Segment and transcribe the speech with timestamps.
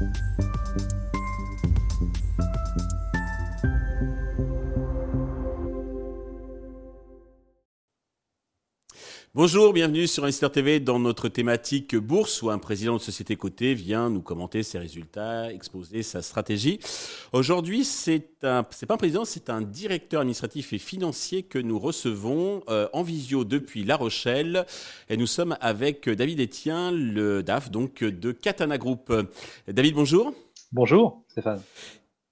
[0.00, 0.46] Bye.
[9.42, 13.72] Bonjour, bienvenue sur Investor TV dans notre thématique bourse où un président de société cotée
[13.72, 16.78] vient nous commenter ses résultats, exposer sa stratégie.
[17.32, 21.78] Aujourd'hui, c'est un, c'est pas un président, c'est un directeur administratif et financier que nous
[21.78, 24.66] recevons euh, en visio depuis La Rochelle.
[25.08, 29.10] Et nous sommes avec David Etienne, le DAF donc de Katana Group.
[29.66, 30.34] David, bonjour.
[30.70, 31.62] Bonjour, Stéphane.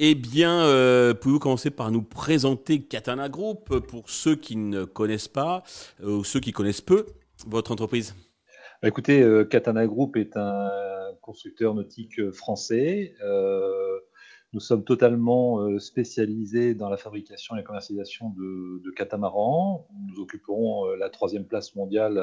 [0.00, 5.28] Eh bien, euh, pouvez-vous commencer par nous présenter Katana Group pour ceux qui ne connaissent
[5.28, 5.62] pas
[6.02, 7.06] euh, ou ceux qui connaissent peu
[7.46, 8.16] votre entreprise?
[8.82, 10.68] Bah, Écoutez, euh, Katana Group est un
[11.22, 13.14] constructeur nautique français.
[14.52, 19.86] nous sommes totalement spécialisés dans la fabrication et la commercialisation de, catamarans.
[20.08, 22.18] Nous occupons la troisième place mondiale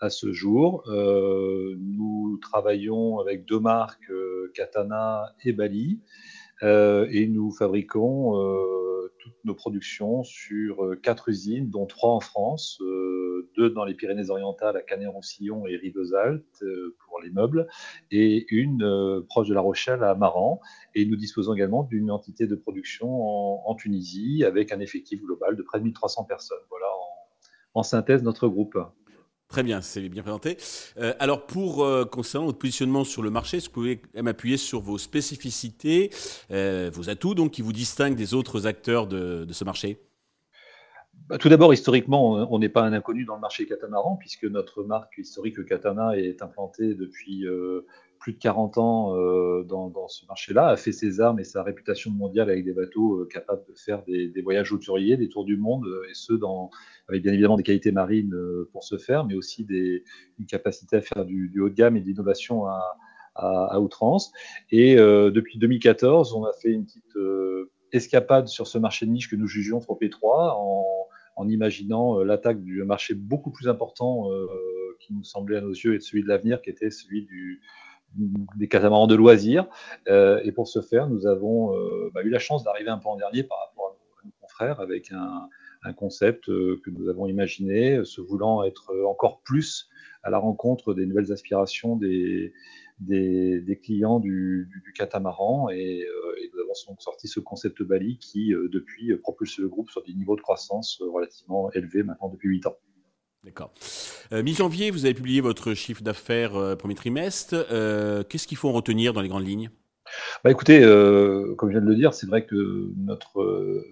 [0.00, 0.82] à ce jour.
[0.88, 4.12] nous travaillons avec deux marques,
[4.52, 6.00] Katana et Bali.
[6.62, 12.20] Euh, et nous fabriquons euh, toutes nos productions sur euh, quatre usines, dont trois en
[12.20, 12.80] France,
[13.56, 16.64] deux dans les Pyrénées-Orientales à Canet-Roussillon et Rivesaltes
[17.06, 17.66] pour les meubles,
[18.10, 20.60] et une proche de La Rochelle à Maran.
[20.94, 25.62] Et nous disposons également d'une entité de production en, Tunisie avec un effectif global de
[25.62, 26.58] près de 1300 personnes.
[26.70, 26.86] Voilà
[27.74, 28.78] en synthèse notre groupe.
[29.52, 30.56] Très bien, c'est bien présenté.
[30.96, 34.56] Euh, alors, pour euh, concernant votre positionnement sur le marché, est-ce que vous pouvez m'appuyer
[34.56, 36.08] sur vos spécificités,
[36.50, 39.98] euh, vos atouts, donc qui vous distinguent des autres acteurs de, ce marché?
[41.28, 44.84] Bah, Tout d'abord, historiquement, on n'est pas un inconnu dans le marché catamaran, puisque notre
[44.84, 47.44] marque historique Katana est implantée depuis
[48.22, 49.16] plus de 40 ans
[49.64, 53.64] dans, ce marché-là, a fait ses armes et sa réputation mondiale avec des bateaux capables
[53.68, 56.32] de faire des, voyages hauturiers, des tours du monde, et ce,
[57.08, 59.66] avec bien évidemment des qualités marines euh, pour ce faire, mais aussi
[60.38, 62.96] une capacité à faire du, haut de gamme et d'innovation à,
[63.34, 64.32] à, outrance.
[64.70, 69.10] Et euh, depuis 2014, on a fait une petite euh, escapade sur ce marché de
[69.10, 74.28] niche que nous jugions trop étroit en, imaginant l'attaque du marché beaucoup plus important
[75.00, 77.60] qui nous semblait à nos yeux être celui de l'avenir, qui était celui du,
[78.14, 79.66] des catamarans de loisirs.
[80.08, 81.72] et pour ce faire, nous avons
[82.12, 85.12] bah, eu la chance d'arriver un peu en dernier par rapport à nos confrères avec
[85.12, 85.48] un,
[85.84, 89.88] un concept euh, que nous avons imaginé, se voulant être encore plus
[90.22, 92.52] à la rencontre des nouvelles aspirations des,
[93.00, 95.68] des, clients du, catamaran.
[95.70, 99.68] Et, euh, et, nous avons donc sorti ce concept Bali qui, euh, depuis, propulse le
[99.68, 102.76] groupe sur des niveaux de croissance relativement élevés maintenant depuis 8 ans.
[103.44, 103.72] D'accord.
[104.30, 107.66] Mi-janvier, vous avez publié votre chiffre d'affaires premier trimestre.
[108.28, 109.70] Qu'est-ce qu'il faut en retenir dans les grandes lignes?
[110.44, 113.82] Bah Écoutez, comme je viens de le dire, c'est vrai que notre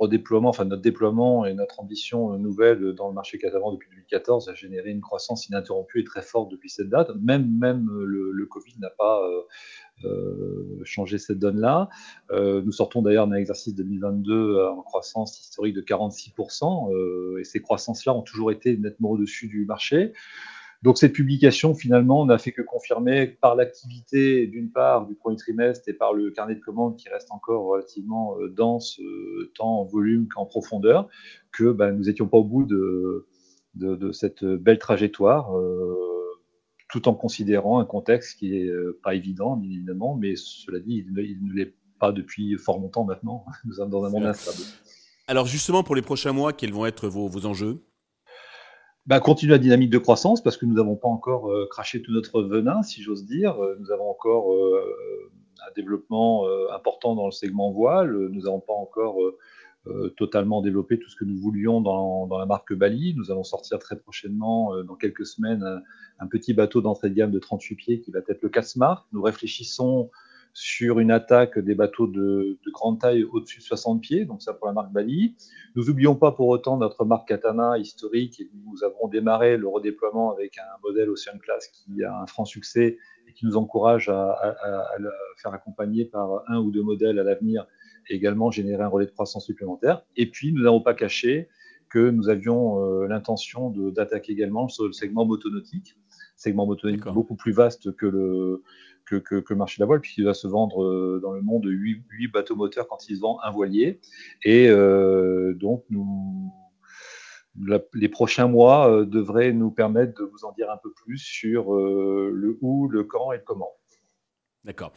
[0.00, 4.90] notre déploiement et notre ambition euh, nouvelle dans le marché catalan depuis 2014 a généré
[4.90, 7.10] une croissance ininterrompue et très forte depuis cette date.
[7.20, 7.60] Même,
[7.90, 9.20] euh, le, Covid n'a pas
[10.04, 11.90] euh, changé cette donne-là.
[12.30, 18.22] nous sortons d'ailleurs d'un exercice 2022 en croissance historique de 46%, et ces croissances-là ont
[18.22, 20.14] toujours été nettement au-dessus du marché.
[20.82, 25.88] Donc cette publication, finalement, n'a fait que confirmer par l'activité, d'une part, du premier trimestre
[25.88, 29.84] et par le carnet de commandes qui reste encore relativement euh, dense, euh, tant en
[29.84, 31.08] volume qu'en profondeur,
[31.50, 33.26] que ben, nous n'étions pas au bout de,
[33.74, 35.96] de, cette belle trajectoire, euh,
[36.88, 38.72] tout en considérant un contexte qui est
[39.02, 43.44] pas évident, bien évidemment, mais cela dit, il ne, l'est pas depuis fort longtemps maintenant.
[43.64, 44.62] Nous sommes dans un monde instable.
[45.26, 47.82] Alors justement, pour les prochains mois, quels vont être vos, vos enjeux?
[49.08, 52.42] Bah, la dynamique de croissance parce que nous n'avons pas encore euh, craché tout notre
[52.42, 53.58] venin, si j'ose dire.
[53.62, 55.30] Euh, nous avons encore euh,
[55.66, 58.12] un développement important dans le segment voile.
[58.30, 59.18] Nous n'avons pas encore
[60.16, 63.14] totalement développé tout ce que nous voulions dans, dans, la marque Bali.
[63.16, 65.82] Nous allons sortir très prochainement, dans quelques semaines, un,
[66.20, 69.08] un petit bateau d'entrée de gamme de 38 pieds qui va être le Casmar.
[69.12, 70.10] Nous réfléchissons
[70.60, 74.66] sur une attaque des bateaux de, grande taille au-dessus de 60 pieds, donc ça pour
[74.66, 75.36] la marque Bali.
[75.76, 80.32] Nous n'oublions pas pour autant notre marque Katana historique et nous avons démarré le redéploiement
[80.32, 82.98] avec un modèle Ocean Class qui a un franc succès
[83.28, 84.56] et qui nous encourage à,
[84.98, 87.64] le faire accompagner par un ou deux modèles à l'avenir
[88.08, 90.02] et également générer un relais de croissance supplémentaire.
[90.16, 91.48] Et puis nous n'avons pas caché
[91.88, 95.96] que nous avions euh, l'intention d'attaquer également sur le segment motonautique,
[96.38, 98.62] segment motonautique beaucoup plus vaste que le,
[99.04, 102.04] que, le marché de la voile, puisqu'il va se vendre euh, dans le monde 8,
[102.10, 104.00] 8 bateaux moteurs quand il se vend un voilier.
[104.44, 106.52] Et euh, donc, nous,
[107.94, 111.74] les prochains mois euh, devraient nous permettre de vous en dire un peu plus sur
[111.74, 113.72] le où, le quand et le comment.
[114.68, 114.92] D'accord.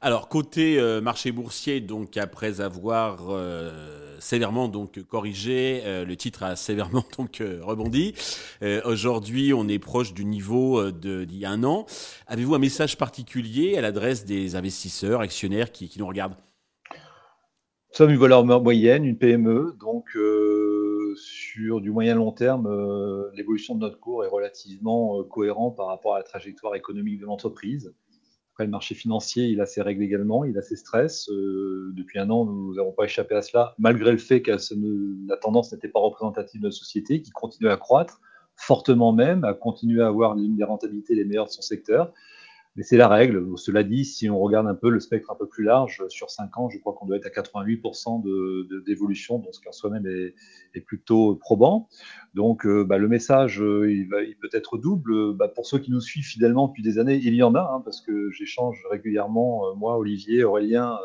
[0.00, 6.44] Alors côté euh, marché boursier, donc après avoir euh, sévèrement donc corrigé, euh, le titre
[6.44, 8.14] a sévèrement donc rebondi.
[8.84, 11.86] Aujourd'hui, on est proche du niveau d'il y a un an.
[12.28, 16.36] Avez-vous un message particulier à l'adresse des investisseurs, actionnaires qui, nous regardent?
[16.92, 20.16] Nous sommes une valeur moyenne, une PME, donc
[21.16, 22.68] sur du moyen long terme,
[23.34, 27.92] l'évolution de notre cours est relativement cohérente par rapport à la trajectoire économique de l'entreprise.
[28.56, 31.28] Après, le marché financier, il a ses règles également, il a ses stress.
[31.28, 34.52] Euh, depuis un an, nous n'avons pas échappé à cela, malgré le fait que
[35.28, 38.18] la tendance n'était pas représentative de notre société, qui continue à croître,
[38.54, 42.14] fortement même, à continuer à avoir l'une des rentabilités les meilleures de son secteur.
[42.76, 43.42] Mais c'est la règle.
[43.56, 46.58] Cela dit, si on regarde un peu le spectre un peu plus large, sur 5
[46.58, 50.06] ans, je crois qu'on doit être à 88% d'évolution, de, donc ce qui en soi-même
[50.06, 50.34] est,
[50.74, 51.88] est, plutôt probant.
[52.34, 55.34] Donc euh, bah, le message, euh, il, va, il, peut être double.
[55.34, 57.80] Bah, pour ceux qui nous suivent fidèlement depuis des années, il y en a, hein,
[57.82, 60.98] parce que j'échange régulièrement, euh, moi, Olivier, Aurélien,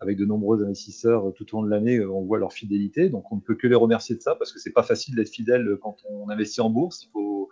[0.00, 3.10] avec de nombreux investisseurs tout au long de l'année, on voit leur fidélité.
[3.10, 5.28] Donc on ne peut que les remercier de ça, parce que c'est pas facile d'être
[5.28, 7.04] fidèle quand on investit en bourse.
[7.04, 7.50] Il faut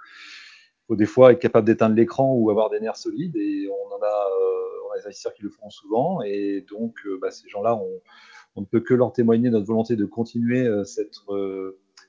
[0.88, 4.00] faut des fois être capable d'éteindre l'écran ou avoir des nerfs solides et on en
[4.00, 7.49] a, euh, on a des investisseurs qui le font souvent et donc euh, bah, ces
[7.49, 8.00] gens-là, on,
[8.56, 11.19] on, ne peut que leur témoigner notre volonté de continuer euh, cette,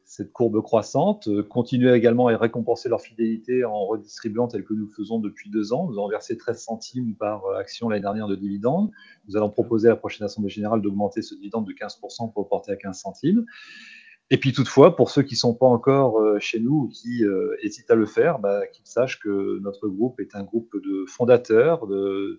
[0.05, 4.91] cette courbe croissante, continuer également à récompenser leur fidélité en redistribuant tel que nous le
[4.91, 5.85] faisons depuis deux ans.
[5.87, 8.89] Nous avons versé 13 centimes par action l'année dernière de dividendes.
[9.27, 12.71] Nous allons proposer à la prochaine Assemblée générale d'augmenter ce dividende de 15% pour porter
[12.71, 13.45] à 15 centimes.
[14.31, 17.23] Et puis toutefois, pour ceux qui ne sont pas encore euh, chez nous ou qui
[17.23, 21.05] euh, hésitent à le faire, bah, qu'ils sachent que notre groupe est un groupe de
[21.07, 21.87] fondateurs,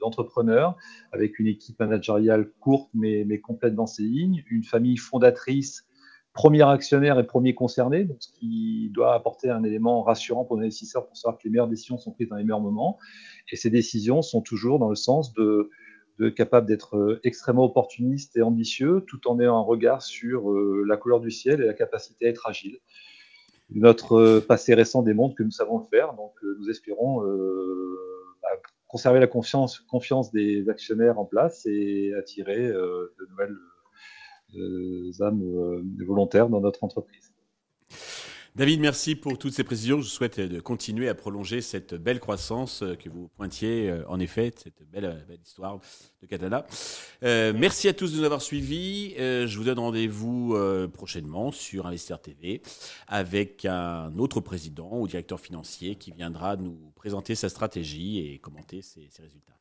[0.00, 0.76] d'entrepreneurs,
[1.10, 5.88] avec une équipe managériale courte mais, complète dans ses lignes, une famille fondatrice,
[6.32, 10.62] premier actionnaire et premier concerné, donc ce qui doit apporter un élément rassurant pour nos
[10.62, 12.98] investisseurs pour savoir que les meilleures décisions sont prises dans les meilleurs moments.
[13.50, 15.70] Et ces décisions sont toujours dans le sens de
[16.28, 20.96] capable d'être euh, extrêmement opportuniste et ambitieux, tout en ayant un regard sur euh, la
[20.96, 22.78] couleur du ciel et la capacité à être agile.
[23.70, 27.22] Notre euh, passé récent démontre que nous savons le faire, donc nous espérons
[28.43, 28.49] bah,
[28.88, 33.56] conserver la confiance, confiance des actionnaires en place et attirer de nouvelles
[35.23, 37.32] âmes volontaires dans notre entreprise.
[38.56, 40.00] David, merci pour toutes ces précisions.
[40.00, 44.52] Je souhaite de continuer à prolonger cette belle croissance que vous pointiez, euh, en effet,
[44.56, 45.79] cette belle, euh, histoire
[46.20, 46.67] de Katana.
[47.23, 49.14] Euh, merci à tous de nous avoir suivis.
[49.17, 50.56] je vous donne rendez-vous
[50.93, 52.61] prochainement sur Investir TV
[53.06, 58.82] avec un autre président ou directeur financier qui viendra nous présenter sa stratégie et commenter
[58.82, 59.55] ses résultats.